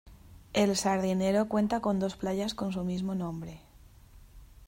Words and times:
El 0.53 0.75
Sardinero 0.77 1.47
cuenta 1.47 1.79
con 1.79 1.99
dos 1.99 2.15
playas 2.15 2.55
con 2.55 2.73
su 2.73 2.83
mismo 2.83 3.13
nombre. 3.13 3.61